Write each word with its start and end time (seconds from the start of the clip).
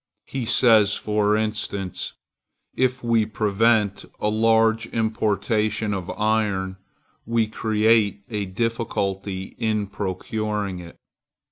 He 0.25 0.45
says, 0.45 0.95
for 0.95 1.37
instance: 1.37 2.13
If 2.73 3.03
we 3.03 3.23
prevent 3.27 4.03
a 4.19 4.29
large 4.29 4.87
importation 4.87 5.93
of 5.93 6.09
iron, 6.09 6.77
we 7.27 7.45
create 7.45 8.23
a 8.27 8.47
difficulty 8.47 9.53
in 9.59 9.85
procuring 9.85 10.79
it. 10.79 10.97